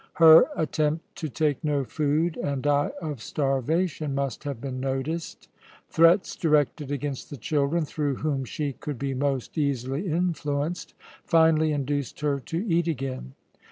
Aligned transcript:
Her 0.13 0.47
attempt 0.57 1.15
to 1.17 1.29
take 1.29 1.63
no 1.63 1.83
food 1.83 2.35
and 2.37 2.63
die 2.63 2.89
of 3.03 3.21
starvation 3.21 4.15
must 4.15 4.43
have 4.45 4.59
been 4.59 4.79
noticed. 4.79 5.47
Threats 5.89 6.35
directed 6.35 6.89
against 6.91 7.29
the 7.29 7.37
children, 7.37 7.85
through 7.85 8.15
whom 8.15 8.43
she 8.43 8.73
could 8.73 8.97
be 8.97 9.13
most 9.13 9.59
easily 9.59 10.09
influenced, 10.11 10.95
finally 11.23 11.71
induced 11.71 12.21
her 12.21 12.39
to 12.39 12.65
eat 12.65 12.87
again. 12.87 13.35